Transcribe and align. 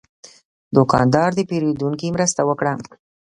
دوکاندار 0.75 1.29
د 1.35 1.39
پیرودونکي 1.49 2.07
مرسته 2.15 2.41
وکړه. 2.49 2.73